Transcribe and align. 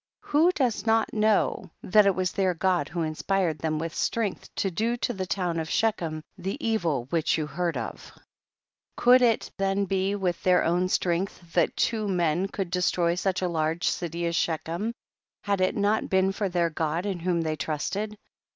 16. 0.23 0.31
Who 0.31 0.51
does 0.53 0.85
not 0.87 1.13
know 1.13 1.69
that 1.83 2.07
it 2.07 2.15
was 2.15 2.31
their 2.31 2.55
God 2.55 2.89
who 2.89 3.03
inspired 3.03 3.59
them 3.59 3.77
with 3.77 3.93
strength 3.93 4.49
to 4.55 4.71
do 4.71 4.97
to 4.97 5.13
the 5.13 5.27
town 5.27 5.59
of 5.59 5.69
Shechem 5.69 6.23
the 6.39 6.57
evil 6.59 7.03
which 7.11 7.35
vou 7.35 7.45
heard 7.45 7.77
of? 7.77 8.11
106 8.15 8.15
THE 8.15 8.15
BOOK 8.15 8.17
OF 8.17 9.03
JASHER. 9.05 9.05
17. 9.05 9.05
Could 9.05 9.21
it 9.29 9.57
then 9.59 9.85
be 9.85 10.15
with 10.15 10.41
their 10.43 10.63
own 10.63 10.89
strength 10.89 11.53
that 11.53 11.77
two 11.77 12.07
men 12.07 12.47
could 12.47 12.71
destroy 12.71 13.13
such 13.13 13.43
a 13.43 13.47
large 13.47 13.87
city 13.87 14.25
as 14.25 14.35
She 14.35 14.57
chem 14.65 14.95
had 15.43 15.61
it 15.61 15.75
not 15.75 16.09
been 16.09 16.31
for 16.31 16.49
their 16.49 16.71
God 16.71 17.05
in 17.05 17.19
whom 17.19 17.41
they 17.41 17.55
trusted? 17.55 18.17